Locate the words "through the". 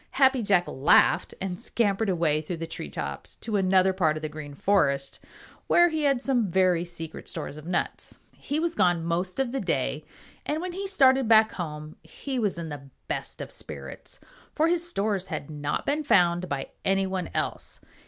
2.41-2.65